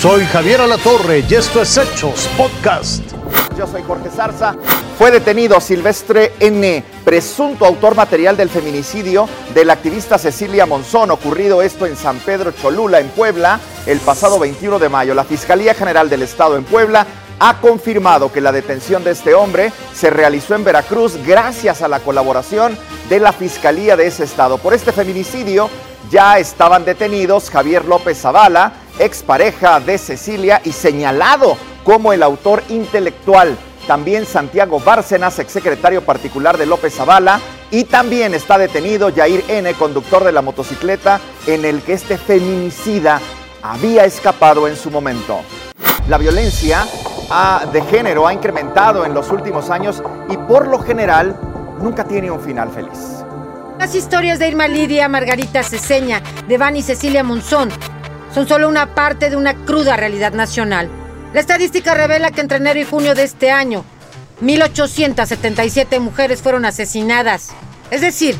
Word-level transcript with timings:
Soy 0.00 0.24
Javier 0.24 0.62
Alatorre 0.62 1.22
y 1.28 1.34
esto 1.34 1.60
es 1.60 1.76
Hechos 1.76 2.26
Podcast. 2.34 3.02
Yo 3.58 3.66
soy 3.66 3.82
Jorge 3.82 4.08
Zarza. 4.08 4.56
Fue 4.96 5.10
detenido 5.10 5.60
Silvestre 5.60 6.32
N., 6.40 6.82
presunto 7.04 7.66
autor 7.66 7.94
material 7.94 8.34
del 8.34 8.48
feminicidio 8.48 9.28
de 9.52 9.66
la 9.66 9.74
activista 9.74 10.16
Cecilia 10.16 10.64
Monzón, 10.64 11.10
ocurrido 11.10 11.60
esto 11.60 11.84
en 11.84 11.96
San 11.96 12.18
Pedro 12.20 12.52
Cholula, 12.52 12.98
en 12.98 13.08
Puebla, 13.08 13.60
el 13.84 13.98
pasado 13.98 14.38
21 14.38 14.78
de 14.78 14.88
mayo. 14.88 15.12
La 15.12 15.24
Fiscalía 15.24 15.74
General 15.74 16.08
del 16.08 16.22
Estado 16.22 16.56
en 16.56 16.64
Puebla 16.64 17.06
ha 17.38 17.60
confirmado 17.60 18.32
que 18.32 18.40
la 18.40 18.52
detención 18.52 19.04
de 19.04 19.10
este 19.10 19.34
hombre 19.34 19.70
se 19.92 20.08
realizó 20.08 20.54
en 20.54 20.64
Veracruz 20.64 21.18
gracias 21.26 21.82
a 21.82 21.88
la 21.88 22.00
colaboración 22.00 22.74
de 23.10 23.20
la 23.20 23.34
Fiscalía 23.34 23.96
de 23.96 24.06
ese 24.06 24.24
estado. 24.24 24.56
Por 24.56 24.72
este 24.72 24.92
feminicidio 24.92 25.68
ya 26.10 26.38
estaban 26.38 26.86
detenidos 26.86 27.50
Javier 27.50 27.84
López 27.84 28.18
Zavala, 28.18 28.72
expareja 29.00 29.80
de 29.80 29.98
Cecilia 29.98 30.60
y 30.64 30.72
señalado 30.72 31.56
como 31.84 32.12
el 32.12 32.22
autor 32.22 32.62
intelectual. 32.68 33.56
También 33.86 34.26
Santiago 34.26 34.78
Bárcenas, 34.78 35.38
exsecretario 35.38 36.04
particular 36.04 36.56
de 36.58 36.66
López 36.66 36.94
Zavala. 36.94 37.40
Y 37.72 37.84
también 37.84 38.34
está 38.34 38.58
detenido 38.58 39.12
Jair 39.14 39.44
N., 39.48 39.72
conductor 39.74 40.22
de 40.22 40.32
la 40.32 40.42
motocicleta 40.42 41.20
en 41.46 41.64
el 41.64 41.82
que 41.82 41.94
este 41.94 42.18
feminicida 42.18 43.20
había 43.62 44.04
escapado 44.04 44.68
en 44.68 44.76
su 44.76 44.90
momento. 44.90 45.40
La 46.08 46.18
violencia 46.18 46.86
de 47.72 47.82
género 47.82 48.26
ha 48.26 48.32
incrementado 48.32 49.04
en 49.04 49.14
los 49.14 49.30
últimos 49.30 49.70
años 49.70 50.02
y 50.28 50.36
por 50.36 50.66
lo 50.66 50.80
general 50.80 51.38
nunca 51.80 52.04
tiene 52.04 52.30
un 52.30 52.40
final 52.40 52.70
feliz. 52.70 53.24
Las 53.78 53.94
historias 53.94 54.38
de 54.38 54.48
Irma 54.48 54.68
Lidia, 54.68 55.08
Margarita 55.08 55.62
Ceseña, 55.62 56.20
de 56.46 56.58
Van 56.58 56.76
y 56.76 56.82
Cecilia 56.82 57.22
Monzón 57.22 57.70
son 58.34 58.46
solo 58.46 58.68
una 58.68 58.94
parte 58.94 59.30
de 59.30 59.36
una 59.36 59.54
cruda 59.54 59.96
realidad 59.96 60.32
nacional. 60.32 60.88
La 61.32 61.40
estadística 61.40 61.94
revela 61.94 62.30
que 62.30 62.40
entre 62.40 62.58
enero 62.58 62.80
y 62.80 62.84
junio 62.84 63.14
de 63.14 63.24
este 63.24 63.50
año, 63.50 63.84
1.877 64.42 66.00
mujeres 66.00 66.42
fueron 66.42 66.64
asesinadas. 66.64 67.50
Es 67.90 68.00
decir, 68.00 68.36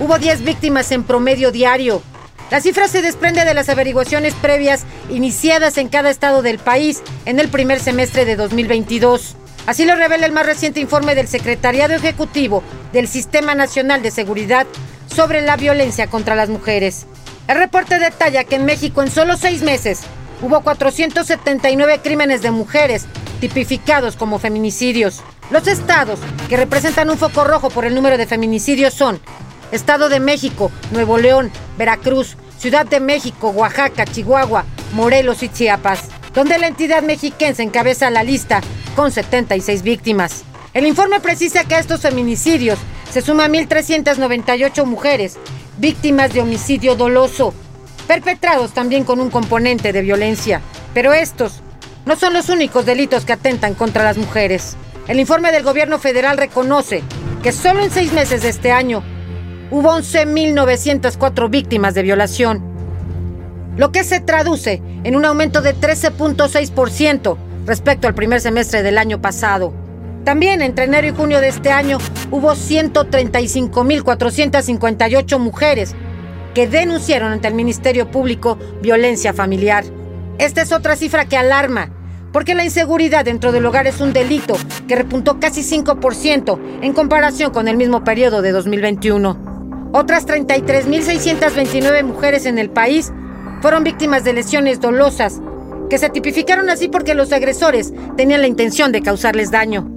hubo 0.00 0.18
10 0.18 0.42
víctimas 0.42 0.90
en 0.92 1.04
promedio 1.04 1.52
diario. 1.52 2.02
La 2.50 2.60
cifra 2.60 2.88
se 2.88 3.02
desprende 3.02 3.44
de 3.44 3.54
las 3.54 3.68
averiguaciones 3.68 4.34
previas 4.34 4.84
iniciadas 5.10 5.78
en 5.78 5.88
cada 5.88 6.10
estado 6.10 6.42
del 6.42 6.58
país 6.58 7.02
en 7.24 7.40
el 7.40 7.48
primer 7.48 7.80
semestre 7.80 8.24
de 8.24 8.36
2022. 8.36 9.36
Así 9.66 9.84
lo 9.84 9.96
revela 9.96 10.26
el 10.26 10.32
más 10.32 10.46
reciente 10.46 10.78
informe 10.78 11.16
del 11.16 11.26
Secretariado 11.26 11.94
Ejecutivo 11.94 12.62
del 12.92 13.08
Sistema 13.08 13.54
Nacional 13.54 14.00
de 14.02 14.12
Seguridad 14.12 14.66
sobre 15.12 15.40
la 15.42 15.56
violencia 15.56 16.06
contra 16.06 16.36
las 16.36 16.48
mujeres. 16.48 17.06
El 17.48 17.58
reporte 17.58 18.00
detalla 18.00 18.42
que 18.42 18.56
en 18.56 18.64
México 18.64 19.02
en 19.02 19.10
solo 19.10 19.36
seis 19.36 19.62
meses 19.62 20.00
hubo 20.42 20.62
479 20.62 22.00
crímenes 22.02 22.42
de 22.42 22.50
mujeres 22.50 23.06
tipificados 23.40 24.16
como 24.16 24.40
feminicidios. 24.40 25.22
Los 25.50 25.68
estados 25.68 26.18
que 26.48 26.56
representan 26.56 27.08
un 27.08 27.18
foco 27.18 27.44
rojo 27.44 27.70
por 27.70 27.84
el 27.84 27.94
número 27.94 28.18
de 28.18 28.26
feminicidios 28.26 28.94
son 28.94 29.20
Estado 29.70 30.08
de 30.08 30.18
México, 30.18 30.72
Nuevo 30.90 31.18
León, 31.18 31.52
Veracruz, 31.78 32.36
Ciudad 32.58 32.84
de 32.84 32.98
México, 32.98 33.50
Oaxaca, 33.50 34.06
Chihuahua, 34.06 34.64
Morelos 34.92 35.44
y 35.44 35.48
Chiapas, 35.48 36.00
donde 36.34 36.58
la 36.58 36.66
entidad 36.66 37.02
mexiquense 37.02 37.62
encabeza 37.62 38.10
la 38.10 38.24
lista 38.24 38.60
con 38.96 39.12
76 39.12 39.82
víctimas. 39.82 40.42
El 40.74 40.84
informe 40.84 41.20
precisa 41.20 41.62
que 41.64 41.76
a 41.76 41.78
estos 41.78 42.00
feminicidios 42.00 42.78
se 43.10 43.22
suman 43.22 43.52
1.398 43.52 44.84
mujeres 44.84 45.38
víctimas 45.78 46.32
de 46.32 46.40
homicidio 46.40 46.94
doloso, 46.94 47.54
perpetrados 48.06 48.72
también 48.72 49.04
con 49.04 49.20
un 49.20 49.30
componente 49.30 49.92
de 49.92 50.02
violencia. 50.02 50.60
Pero 50.94 51.12
estos 51.12 51.62
no 52.04 52.16
son 52.16 52.32
los 52.32 52.48
únicos 52.48 52.86
delitos 52.86 53.24
que 53.24 53.32
atentan 53.32 53.74
contra 53.74 54.04
las 54.04 54.16
mujeres. 54.16 54.76
El 55.08 55.20
informe 55.20 55.52
del 55.52 55.62
gobierno 55.62 55.98
federal 55.98 56.38
reconoce 56.38 57.02
que 57.42 57.52
solo 57.52 57.82
en 57.82 57.90
seis 57.90 58.12
meses 58.12 58.42
de 58.42 58.48
este 58.48 58.72
año 58.72 59.02
hubo 59.70 59.90
11.904 59.90 61.50
víctimas 61.50 61.94
de 61.94 62.02
violación, 62.02 62.62
lo 63.76 63.92
que 63.92 64.04
se 64.04 64.20
traduce 64.20 64.82
en 65.04 65.16
un 65.16 65.24
aumento 65.24 65.60
de 65.60 65.74
13.6% 65.74 67.36
respecto 67.66 68.08
al 68.08 68.14
primer 68.14 68.40
semestre 68.40 68.82
del 68.82 68.98
año 68.98 69.20
pasado. 69.20 69.85
También 70.26 70.60
entre 70.60 70.84
enero 70.86 71.06
y 71.06 71.12
junio 71.12 71.40
de 71.40 71.46
este 71.46 71.70
año 71.70 71.98
hubo 72.32 72.50
135.458 72.50 75.38
mujeres 75.38 75.94
que 76.52 76.66
denunciaron 76.66 77.30
ante 77.30 77.46
el 77.46 77.54
Ministerio 77.54 78.10
Público 78.10 78.58
violencia 78.82 79.32
familiar. 79.32 79.84
Esta 80.38 80.62
es 80.62 80.72
otra 80.72 80.96
cifra 80.96 81.26
que 81.26 81.36
alarma, 81.36 81.92
porque 82.32 82.56
la 82.56 82.64
inseguridad 82.64 83.24
dentro 83.24 83.52
del 83.52 83.66
hogar 83.66 83.86
es 83.86 84.00
un 84.00 84.12
delito 84.12 84.56
que 84.88 84.96
repuntó 84.96 85.38
casi 85.38 85.62
5% 85.62 86.58
en 86.82 86.92
comparación 86.92 87.52
con 87.52 87.68
el 87.68 87.76
mismo 87.76 88.02
periodo 88.02 88.42
de 88.42 88.50
2021. 88.50 89.90
Otras 89.92 90.26
33.629 90.26 92.02
mujeres 92.02 92.46
en 92.46 92.58
el 92.58 92.70
país 92.70 93.12
fueron 93.62 93.84
víctimas 93.84 94.24
de 94.24 94.32
lesiones 94.32 94.80
dolosas, 94.80 95.40
que 95.88 95.98
se 95.98 96.10
tipificaron 96.10 96.68
así 96.68 96.88
porque 96.88 97.14
los 97.14 97.32
agresores 97.32 97.94
tenían 98.16 98.40
la 98.40 98.48
intención 98.48 98.90
de 98.90 99.02
causarles 99.02 99.52
daño. 99.52 99.95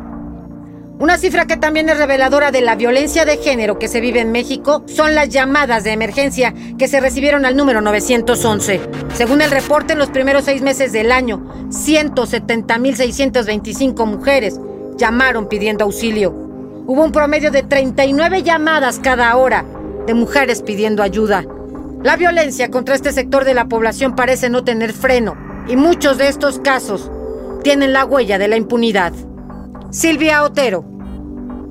Una 0.99 1.17
cifra 1.17 1.47
que 1.47 1.55
también 1.55 1.87
es 1.87 1.97
reveladora 1.97 2.51
de 2.51 2.59
la 2.59 2.75
violencia 2.75 3.23
de 3.23 3.37
género 3.37 3.79
que 3.79 3.87
se 3.87 4.01
vive 4.01 4.19
en 4.19 4.33
México 4.33 4.83
son 4.85 5.15
las 5.15 5.29
llamadas 5.29 5.85
de 5.85 5.93
emergencia 5.93 6.53
que 6.77 6.89
se 6.89 6.99
recibieron 6.99 7.45
al 7.45 7.55
número 7.55 7.79
911. 7.79 8.81
Según 9.13 9.41
el 9.41 9.49
reporte, 9.49 9.93
en 9.93 9.99
los 9.99 10.09
primeros 10.09 10.43
seis 10.43 10.61
meses 10.61 10.91
del 10.91 11.13
año, 11.13 11.41
170.625 11.69 14.05
mujeres 14.05 14.59
llamaron 14.97 15.47
pidiendo 15.47 15.85
auxilio. 15.85 16.31
Hubo 16.31 17.01
un 17.01 17.13
promedio 17.13 17.49
de 17.49 17.63
39 17.63 18.43
llamadas 18.43 18.99
cada 18.99 19.33
hora 19.37 19.63
de 20.05 20.13
mujeres 20.13 20.61
pidiendo 20.61 21.01
ayuda. 21.01 21.45
La 22.03 22.17
violencia 22.17 22.69
contra 22.69 22.95
este 22.95 23.13
sector 23.13 23.45
de 23.45 23.53
la 23.53 23.69
población 23.69 24.17
parece 24.17 24.49
no 24.49 24.65
tener 24.65 24.91
freno 24.91 25.37
y 25.65 25.77
muchos 25.77 26.17
de 26.17 26.27
estos 26.27 26.59
casos 26.59 27.09
tienen 27.63 27.93
la 27.93 28.03
huella 28.03 28.37
de 28.37 28.49
la 28.49 28.57
impunidad. 28.57 29.13
Silvia 29.91 30.43
Otero, 30.43 30.85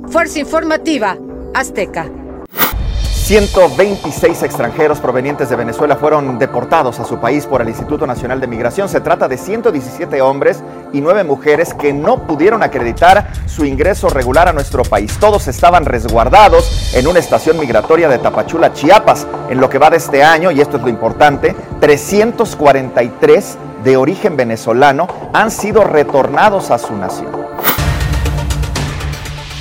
Fuerza 0.09 0.41
Informativa 0.41 1.17
Azteca. 1.55 2.11
126 2.49 4.43
extranjeros 4.43 4.99
provenientes 4.99 5.49
de 5.51 5.55
Venezuela 5.55 5.95
fueron 5.95 6.37
deportados 6.37 6.99
a 6.99 7.05
su 7.05 7.21
país 7.21 7.47
por 7.47 7.63
el 7.63 7.69
Instituto 7.69 8.09
Nacional 8.09 8.41
de 8.41 8.49
Migración. 8.49 8.89
Se 8.89 9.01
trata 9.01 9.29
de 9.29 9.39
117 9.39 10.21
hombres 10.21 10.65
y 10.93 11.01
9 11.01 11.23
mujeres 11.23 11.73
que 11.75 11.93
no 11.93 12.27
pudieron 12.27 12.65
acreditar 12.65 13.31
su 13.47 13.65
ingreso 13.65 14.09
regular 14.09 14.49
a 14.49 14.53
nuestro 14.53 14.83
país. 14.83 15.17
Todos 15.21 15.47
estaban 15.47 15.85
resguardados 15.85 16.93
en 16.97 17.07
una 17.07 17.21
estación 17.21 17.57
migratoria 17.57 18.09
de 18.09 18.19
Tapachula, 18.19 18.73
Chiapas. 18.73 19.29
En 19.49 19.61
lo 19.61 19.71
que 19.71 19.79
va 19.79 19.91
de 19.91 19.99
este 19.99 20.25
año, 20.25 20.51
y 20.51 20.61
esto 20.61 20.79
es 20.79 20.83
lo 20.83 20.89
importante, 20.89 21.55
343 21.79 23.59
de 23.85 23.97
origen 23.97 24.37
venezolano 24.37 25.07
han 25.33 25.53
sido 25.53 25.85
retornados 25.85 26.73
a 26.73 26.79
su 26.79 26.97
nación. 26.97 27.38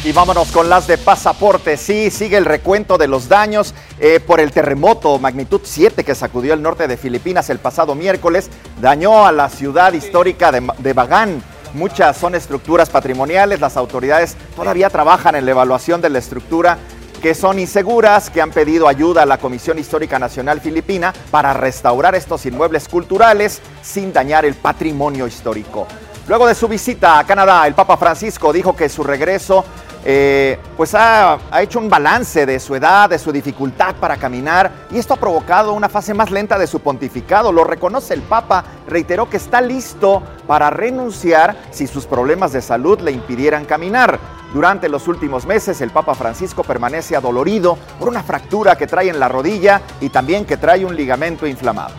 Y 0.08 0.14
vámonos 0.14 0.54
con 0.54 0.70
las 0.70 0.88
de 0.88 0.98
pasaporte. 0.98 1.76
Sí, 1.76 2.10
sigue 2.12 2.38
el 2.38 2.46
recuento 2.46 2.98
de 2.98 3.10
los 3.10 3.28
daños 3.28 3.74
eh, 4.00 4.22
por 4.22 4.40
el 4.40 4.54
terremoto 4.54 5.20
magnitud 5.20 5.60
7 5.62 6.06
que 6.06 6.16
sacudió 6.16 6.54
el 6.54 6.62
norte 6.62 6.88
de 6.88 6.96
Filipinas 6.96 7.50
el 7.50 7.60
pasado 7.60 7.94
miércoles. 7.94 8.50
Dañó 8.80 9.28
a 9.28 9.34
la 9.34 9.50
ciudad 9.50 9.92
histórica 9.92 10.50
de, 10.54 10.66
de 10.78 10.94
Bagán. 10.94 11.44
Muchas 11.74 12.16
son 12.16 12.36
estructuras 12.36 12.90
patrimoniales. 12.90 13.60
Las 13.60 13.76
autoridades 13.76 14.38
todavía 14.56 14.90
trabajan 14.90 15.36
en 15.36 15.44
la 15.44 15.52
evaluación 15.52 16.00
de 16.00 16.10
la 16.10 16.20
estructura 16.20 16.78
que 17.22 17.36
son 17.36 17.60
inseguras, 17.60 18.30
que 18.30 18.42
han 18.42 18.52
pedido 18.52 18.88
ayuda 18.88 19.24
a 19.24 19.26
la 19.26 19.40
Comisión 19.40 19.78
Histórica 19.78 20.20
Nacional 20.20 20.62
Filipina 20.62 21.12
para 21.32 21.52
restaurar 21.52 22.16
estos 22.16 22.46
inmuebles 22.46 22.88
culturales 22.88 23.60
sin 23.82 24.14
dañar 24.14 24.46
el 24.46 24.54
patrimonio 24.54 25.28
histórico. 25.28 25.86
Luego 26.28 26.46
de 26.46 26.56
su 26.56 26.68
visita 26.68 27.20
a 27.20 27.26
Canadá, 27.26 27.66
el 27.68 27.74
Papa 27.74 27.96
Francisco 27.96 28.52
dijo 28.52 28.76
que 28.76 28.90
su 28.90 29.02
regreso 29.02 29.64
eh, 30.06 30.60
pues 30.76 30.94
ha, 30.96 31.40
hecho 31.60 31.80
un 31.80 31.90
balance 31.90 32.46
de 32.46 32.60
su 32.60 32.76
edad, 32.76 33.10
de 33.10 33.20
su 33.20 33.32
dificultad 33.32 33.96
para 33.96 34.18
caminar 34.18 34.72
y 34.92 34.98
esto 34.98 35.14
ha 35.14 35.18
provocado 35.18 35.74
una 35.74 35.90
fase 35.90 36.14
más 36.14 36.32
lenta 36.32 36.58
de 36.58 36.68
su 36.68 36.80
pontificado. 36.80 37.52
Lo 37.52 37.64
reconoce 37.64 38.14
el 38.14 38.22
Papa, 38.22 38.64
reiteró 38.88 39.30
que 39.30 39.38
está 39.38 39.62
listo 39.62 40.24
para 40.46 40.70
renunciar 40.70 41.56
si 41.72 41.88
sus 41.88 42.06
problemas 42.06 42.54
de 42.54 42.62
salud 42.62 43.00
le 43.02 43.12
impidieran 43.12 43.66
caminar. 43.66 44.20
Durante 44.54 44.88
los 44.88 45.08
últimos 45.08 45.46
meses 45.46 45.82
el 45.82 45.92
Papa 45.92 46.16
Francisco 46.16 46.64
permanece 46.64 47.16
adolorido 47.16 47.78
por 48.00 48.08
una 48.08 48.24
fractura 48.24 48.78
que 48.78 48.88
trae 48.88 49.10
en 49.10 49.20
la 49.20 49.28
rodilla 49.28 49.82
y 50.00 50.10
también 50.10 50.46
que 50.46 50.58
trae 50.58 50.86
un 50.86 50.96
ligamento 50.96 51.46
inflamado. 51.46 51.94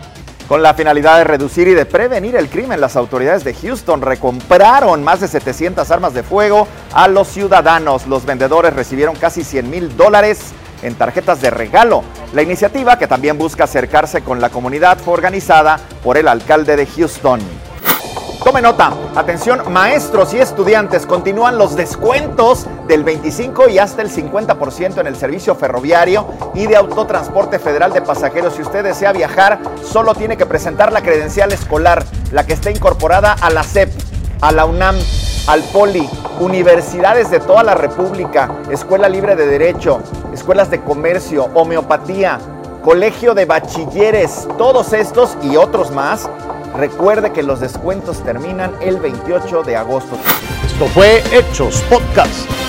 Con 0.49 0.63
la 0.63 0.73
finalidad 0.73 1.19
de 1.19 1.25
reducir 1.25 1.67
y 1.67 1.75
de 1.75 1.85
prevenir 1.85 2.35
el 2.35 2.49
crimen, 2.49 2.81
las 2.81 2.95
autoridades 2.95 3.43
de 3.43 3.53
Houston 3.53 4.01
recompraron 4.01 5.03
más 5.03 5.19
de 5.19 5.27
700 5.27 5.91
armas 5.91 6.15
de 6.15 6.23
fuego 6.23 6.67
a 6.91 7.07
los 7.07 7.27
ciudadanos. 7.27 8.07
Los 8.07 8.25
vendedores 8.25 8.73
recibieron 8.73 9.15
casi 9.15 9.43
100 9.43 9.69
mil 9.69 9.95
dólares 9.95 10.39
en 10.81 10.95
tarjetas 10.95 11.39
de 11.39 11.51
regalo. 11.51 12.03
La 12.33 12.41
iniciativa, 12.41 12.97
que 12.97 13.05
también 13.05 13.37
busca 13.37 13.65
acercarse 13.65 14.23
con 14.23 14.41
la 14.41 14.49
comunidad, 14.49 14.97
fue 14.97 15.13
organizada 15.13 15.79
por 16.03 16.17
el 16.17 16.27
alcalde 16.27 16.75
de 16.75 16.87
Houston. 16.87 17.41
Tome 18.49 18.63
nota, 18.63 18.91
atención 19.15 19.71
maestros 19.71 20.33
y 20.33 20.39
estudiantes, 20.39 21.05
continúan 21.05 21.59
los 21.59 21.75
descuentos 21.75 22.65
del 22.87 23.03
25 23.03 23.69
y 23.69 23.77
hasta 23.77 24.01
el 24.01 24.09
50% 24.09 24.99
en 24.99 25.05
el 25.05 25.15
servicio 25.15 25.53
ferroviario 25.53 26.25
y 26.55 26.65
de 26.65 26.75
autotransporte 26.75 27.59
federal 27.59 27.93
de 27.93 28.01
pasajeros. 28.01 28.55
Si 28.55 28.63
usted 28.63 28.83
desea 28.83 29.11
viajar, 29.11 29.59
solo 29.83 30.15
tiene 30.15 30.35
que 30.35 30.47
presentar 30.47 30.91
la 30.91 31.03
credencial 31.03 31.51
escolar, 31.51 32.03
la 32.31 32.47
que 32.47 32.53
está 32.53 32.71
incorporada 32.71 33.33
a 33.39 33.51
la 33.51 33.61
CEP, 33.61 33.91
a 34.41 34.51
la 34.51 34.65
UNAM, 34.65 34.95
al 35.45 35.61
POLI, 35.65 36.09
universidades 36.39 37.29
de 37.29 37.39
toda 37.39 37.61
la 37.61 37.75
República, 37.75 38.49
Escuela 38.71 39.09
Libre 39.09 39.35
de 39.35 39.45
Derecho, 39.45 40.01
escuelas 40.33 40.71
de 40.71 40.81
comercio, 40.81 41.51
homeopatía, 41.53 42.39
colegio 42.83 43.35
de 43.35 43.45
bachilleres, 43.45 44.47
todos 44.57 44.93
estos 44.93 45.37
y 45.43 45.55
otros 45.55 45.91
más 45.91 46.27
Recuerde 46.75 47.31
que 47.33 47.43
los 47.43 47.59
descuentos 47.59 48.23
terminan 48.23 48.73
el 48.81 48.97
28 48.99 49.63
de 49.63 49.75
agosto. 49.75 50.17
Esto 50.65 50.85
fue 50.87 51.23
Hechos 51.31 51.81
Podcast. 51.89 52.68